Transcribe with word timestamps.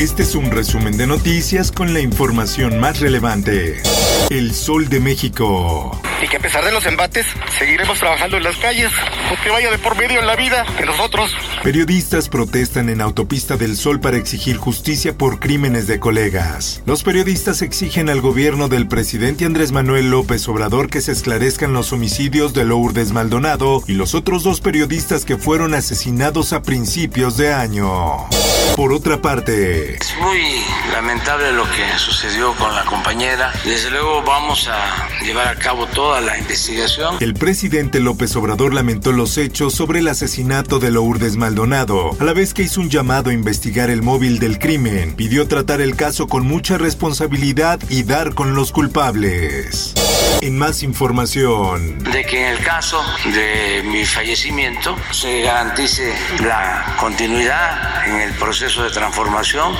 Este 0.00 0.22
es 0.22 0.34
un 0.34 0.50
resumen 0.50 0.96
de 0.96 1.06
noticias 1.06 1.70
con 1.70 1.92
la 1.92 2.00
información 2.00 2.80
más 2.80 3.00
relevante. 3.00 3.82
El 4.30 4.54
Sol 4.54 4.88
de 4.88 4.98
México. 4.98 6.00
Y 6.22 6.26
que 6.26 6.38
a 6.38 6.40
pesar 6.40 6.64
de 6.64 6.72
los 6.72 6.86
embates, 6.86 7.26
seguiremos 7.58 7.98
trabajando 7.98 8.38
en 8.38 8.44
las 8.44 8.56
calles, 8.56 8.90
porque 9.28 9.50
vaya 9.50 9.70
de 9.70 9.76
por 9.76 9.98
medio 9.98 10.18
en 10.18 10.26
la 10.26 10.36
vida 10.36 10.64
que 10.78 10.86
nosotros. 10.86 11.36
Periodistas 11.62 12.30
protestan 12.30 12.88
en 12.88 13.02
Autopista 13.02 13.58
del 13.58 13.76
Sol 13.76 14.00
para 14.00 14.16
exigir 14.16 14.56
justicia 14.56 15.18
por 15.18 15.38
crímenes 15.38 15.86
de 15.86 16.00
colegas. 16.00 16.80
Los 16.86 17.02
periodistas 17.02 17.60
exigen 17.60 18.08
al 18.08 18.22
gobierno 18.22 18.68
del 18.68 18.88
presidente 18.88 19.44
Andrés 19.44 19.70
Manuel 19.70 20.10
López 20.10 20.48
Obrador 20.48 20.88
que 20.88 21.02
se 21.02 21.12
esclarezcan 21.12 21.74
los 21.74 21.92
homicidios 21.92 22.54
de 22.54 22.64
Lourdes 22.64 23.12
Maldonado 23.12 23.82
y 23.86 23.92
los 23.92 24.14
otros 24.14 24.44
dos 24.44 24.62
periodistas 24.62 25.26
que 25.26 25.36
fueron 25.36 25.74
asesinados 25.74 26.54
a 26.54 26.62
principios 26.62 27.36
de 27.36 27.52
año. 27.52 28.26
Por 28.76 28.92
otra 28.94 29.20
parte, 29.20 29.96
Es 29.96 30.14
muy 30.20 30.40
lamentable 30.92 31.52
lo 31.52 31.64
que 31.64 31.98
sucedió 31.98 32.54
con 32.54 32.74
la 32.74 32.84
compañera. 32.84 33.52
Desde 33.64 33.90
luego 33.90 34.22
vamos 34.22 34.68
a 34.68 35.08
llevar 35.22 35.48
a 35.48 35.56
cabo 35.56 35.86
toda 35.86 36.20
la 36.20 36.38
investigación. 36.38 37.16
el 37.20 37.34
presidente 37.34 38.00
López 38.00 38.34
Obrador 38.36 38.72
lamentó 38.72 39.12
los 39.12 39.36
hechos 39.36 39.74
sobre 39.74 39.98
el 39.98 40.08
asesinato 40.08 40.78
de 40.78 40.90
Lourdes 40.90 41.36
Maldonado, 41.36 42.16
a 42.18 42.24
la 42.24 42.32
vez 42.32 42.54
que 42.54 42.62
hizo 42.62 42.80
un 42.80 42.88
llamado 42.88 43.30
a 43.30 43.34
investigar 43.34 43.90
el 43.90 44.02
móvil 44.02 44.38
del 44.38 44.58
crimen. 44.58 45.14
Pidió 45.14 45.46
tratar 45.46 45.80
el 45.82 45.94
caso 45.96 46.26
con 46.26 46.46
mucha 46.46 46.78
responsabilidad 46.78 47.80
y 47.90 48.04
dar 48.04 48.34
con 48.34 48.54
los 48.54 48.72
culpables. 48.72 49.94
En 50.40 50.56
más 50.56 50.82
información, 50.82 51.98
De 51.98 52.24
que 52.24 52.40
en 52.40 52.56
el 52.56 52.64
caso 52.64 53.02
de 53.26 53.82
mi 53.84 54.06
fallecimiento 54.06 54.96
se 55.10 55.42
garantice 55.42 56.14
la 56.42 56.96
continuidad 56.98 57.89
en 58.06 58.20
el 58.20 58.32
proceso 58.34 58.82
de 58.82 58.90
transformación 58.90 59.74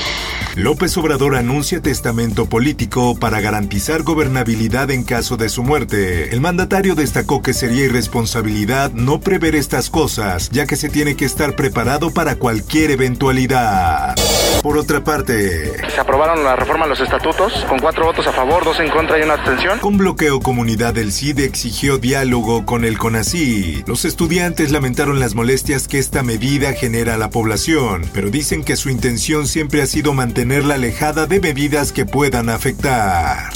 López 0.57 0.97
Obrador 0.97 1.37
anuncia 1.37 1.81
testamento 1.81 2.47
político 2.47 3.17
para 3.17 3.41
garantizar 3.41 4.03
gobernabilidad 4.03 4.91
en 4.91 5.05
caso 5.05 5.37
de 5.37 5.49
su 5.49 5.63
muerte. 5.63 6.35
El 6.35 6.41
mandatario 6.41 6.97
destacó 6.97 7.41
que 7.41 7.55
sería 7.55 7.85
irresponsabilidad 7.85 8.91
no 8.93 9.21
prever 9.21 9.55
estas 9.55 9.91
cosas, 9.91 10.51
ya 10.51 10.67
que 10.67 10.75
se 10.75 10.89
tiene 10.89 11.15
que 11.15 11.25
estar 11.25 11.55
preparado 11.55 12.11
para 12.11 12.35
cualquier 12.35 12.91
eventualidad. 12.91 14.17
Por 14.63 14.77
otra 14.77 15.03
parte, 15.03 15.73
Se 15.89 16.01
aprobaron 16.01 16.45
la 16.45 16.55
reforma 16.55 16.85
a 16.85 16.89
los 16.89 17.01
estatutos 17.01 17.65
con 17.69 17.79
cuatro 17.79 18.05
votos 18.05 18.27
a 18.27 18.33
favor, 18.33 18.65
dos 18.65 18.79
en 18.81 18.91
contra 18.91 19.19
y 19.19 19.23
una 19.23 19.35
abstención. 19.35 19.79
con 19.79 19.97
bloqueo 19.97 20.41
comunidad 20.41 20.93
del 20.93 21.13
CID 21.13 21.41
exigió 21.41 21.99
diálogo 21.99 22.67
con 22.67 22.85
el 22.85 22.99
CONACYT. 22.99 23.89
Los 23.89 24.05
estudiantes 24.05 24.71
lamentaron 24.71 25.19
las 25.19 25.35
molestias 25.35 25.89
que 25.89 25.99
esta 25.99 26.23
medida 26.23 26.73
genera 26.75 27.15
a 27.15 27.19
la 27.19 27.31
población, 27.31 28.03
pero 28.13 28.31
dicen 28.31 28.63
que 28.63 28.77
su 28.77 28.91
intención 28.91 29.47
siempre 29.47 29.83
ha 29.83 29.87
sido 29.87 30.13
mantenerla 30.13 30.75
alejada 30.75 31.27
de 31.27 31.41
medidas 31.41 31.93
que 31.93 32.05
puedan 32.05 32.49
afectar. 32.51 33.51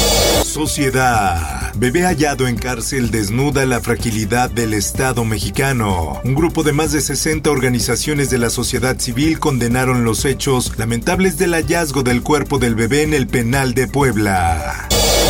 Sociedad. 0.44 1.72
Bebé 1.74 2.02
hallado 2.02 2.46
en 2.46 2.56
cárcel 2.56 3.10
desnuda 3.10 3.64
la 3.64 3.80
fragilidad 3.80 4.50
del 4.50 4.74
Estado 4.74 5.24
mexicano. 5.24 6.20
Un 6.22 6.34
grupo 6.34 6.62
de 6.62 6.72
más 6.72 6.92
de 6.92 7.00
60 7.00 7.50
organizaciones 7.50 8.30
de 8.30 8.38
la 8.38 8.50
sociedad 8.50 8.98
civil 8.98 9.40
condenaron 9.40 10.04
los 10.04 10.24
hechos 10.24 10.78
lamentables 10.78 11.38
del 11.38 11.54
hallazgo 11.54 12.02
del 12.02 12.22
cuerpo 12.22 12.58
del 12.58 12.74
bebé 12.74 13.02
en 13.02 13.14
el 13.14 13.26
penal 13.26 13.74
de 13.74 13.88
Puebla. 13.88 14.86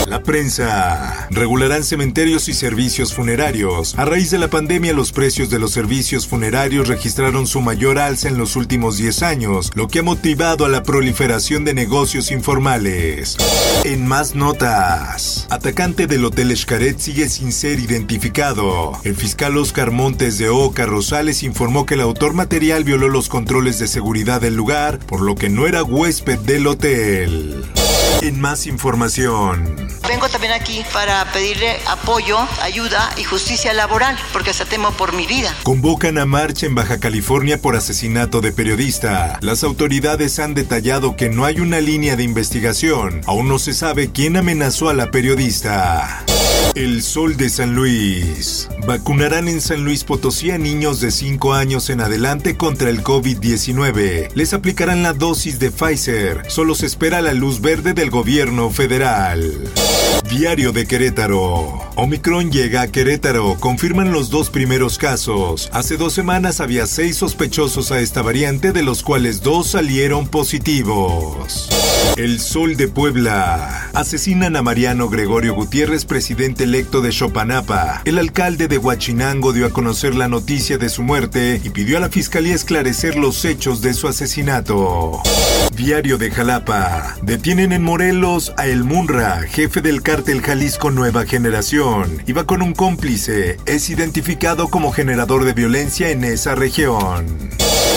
La 0.06 0.22
prensa. 0.22 1.28
Regularán 1.30 1.82
cementerios 1.82 2.48
y 2.48 2.54
servicios 2.54 3.14
funerarios. 3.14 3.94
A 3.98 4.04
raíz 4.04 4.30
de 4.30 4.38
la 4.38 4.48
pandemia, 4.48 4.92
los 4.92 5.12
precios 5.12 5.48
de 5.48 5.58
los 5.58 5.70
servicios 5.70 6.26
funerarios 6.26 6.88
registraron 6.88 7.46
su 7.46 7.60
mayor 7.62 7.98
alza 7.98 8.28
en 8.28 8.36
los 8.36 8.56
últimos 8.56 8.98
10 8.98 9.22
años, 9.22 9.70
lo 9.74 9.88
que 9.88 10.00
ha 10.00 10.02
motivado 10.02 10.66
a 10.66 10.68
la 10.68 10.82
proliferación 10.82 11.64
de 11.64 11.72
negocios 11.72 12.30
informales. 12.30 13.36
En 13.84 14.06
más 14.06 14.34
notas. 14.34 15.46
Atacante 15.50 16.06
del 16.06 16.24
Hotel 16.24 16.54
Xcaret 16.54 16.98
sigue 16.98 17.28
sin 17.28 17.50
ser 17.50 17.80
identificado. 17.80 18.92
El 19.04 19.16
fiscal 19.16 19.56
Oscar 19.56 19.90
Montes 19.90 20.36
de 20.38 20.50
Oca 20.50 20.84
Rosales 20.84 21.42
informó 21.42 21.86
que 21.86 21.94
el 21.94 22.02
autor 22.02 22.34
material 22.34 22.84
violó 22.84 23.08
los 23.08 23.28
controles 23.28 23.78
de 23.78 23.88
seguridad 23.88 24.40
del 24.40 24.54
lugar, 24.54 24.98
por 24.98 25.22
lo 25.22 25.34
que 25.34 25.48
no 25.48 25.66
era 25.66 25.82
huésped 25.82 26.38
del 26.40 26.66
hotel. 26.66 27.64
En 28.22 28.40
más 28.40 28.66
información. 28.66 29.76
Vengo 30.08 30.28
también 30.28 30.52
aquí 30.52 30.84
para 30.92 31.24
pedirle 31.32 31.76
apoyo, 31.86 32.38
ayuda 32.62 33.10
y 33.16 33.24
justicia 33.24 33.72
laboral, 33.72 34.16
porque 34.32 34.50
hasta 34.50 34.64
temo 34.64 34.90
por 34.92 35.12
mi 35.12 35.26
vida. 35.26 35.54
Convocan 35.62 36.18
a 36.18 36.26
marcha 36.26 36.66
en 36.66 36.74
Baja 36.74 37.00
California 37.00 37.60
por 37.60 37.76
asesinato 37.76 38.40
de 38.40 38.52
periodista. 38.52 39.38
Las 39.40 39.64
autoridades 39.64 40.38
han 40.38 40.54
detallado 40.54 41.16
que 41.16 41.28
no 41.28 41.44
hay 41.44 41.60
una 41.60 41.80
línea 41.80 42.16
de 42.16 42.22
investigación. 42.22 43.22
Aún 43.26 43.48
no 43.48 43.58
se 43.58 43.74
sabe 43.74 44.10
quién 44.12 44.36
amenazó 44.36 44.88
a 44.88 44.94
la 44.94 45.10
periodista. 45.10 46.24
El 46.74 47.04
Sol 47.04 47.36
de 47.36 47.48
San 47.50 47.76
Luis. 47.76 48.68
Vacunarán 48.84 49.46
en 49.46 49.60
San 49.60 49.84
Luis 49.84 50.02
Potosí 50.02 50.50
a 50.50 50.58
niños 50.58 51.00
de 51.00 51.12
5 51.12 51.54
años 51.54 51.88
en 51.88 52.00
adelante 52.00 52.56
contra 52.56 52.90
el 52.90 53.04
COVID-19. 53.04 54.30
Les 54.34 54.52
aplicarán 54.54 55.04
la 55.04 55.12
dosis 55.12 55.60
de 55.60 55.70
Pfizer. 55.70 56.42
Solo 56.48 56.74
se 56.74 56.86
espera 56.86 57.22
la 57.22 57.32
luz 57.32 57.60
verde 57.60 57.94
del 57.94 58.10
gobierno 58.10 58.70
federal. 58.70 59.70
Diario 60.28 60.72
de 60.72 60.86
Querétaro. 60.86 61.80
Omicron 61.94 62.50
llega 62.50 62.82
a 62.82 62.88
Querétaro. 62.88 63.56
Confirman 63.60 64.10
los 64.10 64.30
dos 64.30 64.50
primeros 64.50 64.98
casos. 64.98 65.70
Hace 65.72 65.96
dos 65.96 66.12
semanas 66.12 66.60
había 66.60 66.86
seis 66.86 67.16
sospechosos 67.18 67.92
a 67.92 68.00
esta 68.00 68.20
variante, 68.20 68.72
de 68.72 68.82
los 68.82 69.04
cuales 69.04 69.42
dos 69.42 69.68
salieron 69.68 70.26
positivos. 70.26 71.68
El 72.16 72.40
Sol 72.40 72.76
de 72.76 72.88
Puebla. 72.88 73.90
Asesinan 73.92 74.56
a 74.56 74.62
Mariano 74.62 75.08
Gregorio 75.08 75.54
Gutiérrez, 75.54 76.04
presidente 76.04 76.64
electo 76.64 77.00
de 77.00 77.10
Chopanapa. 77.10 78.02
El 78.04 78.18
alcalde 78.18 78.68
de 78.68 78.78
Huachinango 78.78 79.52
dio 79.52 79.66
a 79.66 79.70
conocer 79.70 80.14
la 80.14 80.28
noticia 80.28 80.78
de 80.78 80.88
su 80.88 81.02
muerte 81.02 81.60
y 81.62 81.70
pidió 81.70 81.96
a 81.96 82.00
la 82.00 82.08
fiscalía 82.08 82.54
esclarecer 82.54 83.16
los 83.16 83.44
hechos 83.44 83.80
de 83.80 83.94
su 83.94 84.08
asesinato. 84.08 85.22
Diario 85.76 86.16
de 86.16 86.30
Jalapa. 86.30 87.16
Detienen 87.22 87.72
en 87.72 87.82
Morelos 87.82 88.52
a 88.56 88.66
El 88.66 88.84
Munra, 88.84 89.42
jefe 89.48 89.82
del 89.82 90.02
cártel 90.02 90.40
Jalisco 90.40 90.90
Nueva 90.90 91.26
Generación. 91.26 92.22
Iba 92.26 92.44
con 92.44 92.62
un 92.62 92.74
cómplice. 92.74 93.58
Es 93.66 93.90
identificado 93.90 94.68
como 94.68 94.92
generador 94.92 95.44
de 95.44 95.52
violencia 95.52 96.10
en 96.10 96.22
esa 96.22 96.54
región. 96.54 97.26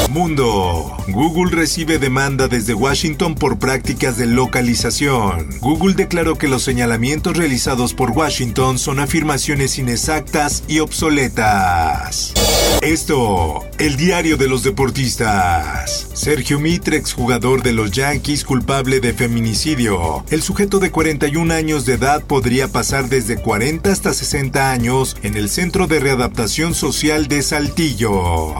Mundo. 0.10 0.96
Google 1.08 1.52
recibe 1.52 2.00
demanda 2.00 2.48
desde 2.48 2.74
Washington 2.74 3.36
por 3.36 3.60
prácticas 3.60 4.18
de 4.18 4.26
localización. 4.26 5.50
Google 5.60 5.96
declaró 5.96 6.38
que 6.38 6.48
los 6.48 6.64
señalamientos 6.64 7.38
realizados 7.38 7.94
por 7.94 8.12
Washington 8.12 8.80
son 8.80 9.00
afirmaciones 9.00 9.78
inexactas 9.78 10.64
y 10.68 10.80
obsoletas. 10.80 12.34
Esto, 12.82 13.66
el 13.80 13.98
diario 13.98 14.38
de 14.38 14.48
los 14.48 14.64
deportistas. 14.64 16.08
Sergio 16.14 16.60
Mitre, 16.60 16.98
exjugador 16.98 17.64
de 17.64 17.74
los 17.74 17.92
Yankees, 17.92 18.44
culpable 18.44 19.00
de 19.00 19.14
feminicidio. 19.14 20.24
El 20.30 20.42
sujeto 20.42 20.80
de 20.80 20.92
41 20.92 21.54
años 21.54 21.86
de 21.86 21.94
edad 21.94 22.24
podría 22.24 22.68
pasar 22.68 23.10
desde 23.10 23.38
40 23.38 23.92
hasta 23.92 24.14
60 24.14 24.72
años 24.72 25.18
en 25.24 25.36
el 25.36 25.50
Centro 25.50 25.88
de 25.88 26.00
Readaptación 26.00 26.74
Social 26.74 27.28
de 27.28 27.42
Saltillo. 27.42 28.56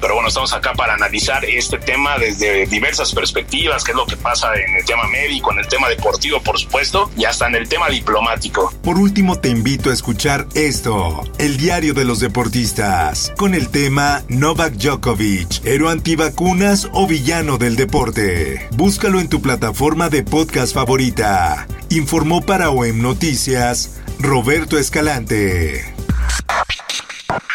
Pero 0.00 0.14
bueno, 0.14 0.28
estamos 0.28 0.52
acá 0.52 0.72
para 0.74 0.94
analizar 0.94 1.44
este 1.44 1.78
tema 1.78 2.18
desde 2.18 2.66
diversas 2.66 3.12
perspectivas, 3.12 3.84
qué 3.84 3.92
es 3.92 3.96
lo 3.96 4.06
que 4.06 4.16
pasa 4.16 4.54
en 4.54 4.76
el 4.76 4.84
tema 4.84 5.06
médico, 5.08 5.52
en 5.52 5.58
el 5.58 5.68
tema 5.68 5.88
deportivo, 5.88 6.40
por 6.40 6.58
supuesto, 6.58 7.10
y 7.16 7.24
hasta 7.24 7.46
en 7.46 7.56
el 7.56 7.68
tema 7.68 7.88
diplomático. 7.88 8.72
Por 8.82 8.98
último, 8.98 9.38
te 9.38 9.48
invito 9.48 9.90
a 9.90 9.94
escuchar 9.94 10.46
esto, 10.54 11.24
el 11.38 11.56
diario 11.56 11.94
de 11.94 12.04
los 12.04 12.20
deportistas, 12.20 13.32
con 13.36 13.54
el 13.54 13.68
tema 13.70 14.22
Novak 14.28 14.74
Djokovic, 14.74 15.64
héroe 15.64 15.92
antivacunas 15.92 16.88
o 16.92 17.06
villano 17.06 17.58
del 17.58 17.76
deporte. 17.76 18.68
Búscalo 18.72 19.20
en 19.20 19.28
tu 19.28 19.42
plataforma 19.42 20.08
de 20.08 20.22
podcast 20.22 20.74
favorita. 20.74 21.66
Informó 21.90 22.42
para 22.42 22.70
OEM 22.70 23.00
Noticias 23.00 23.98
Roberto 24.20 24.78
Escalante. 24.78 25.97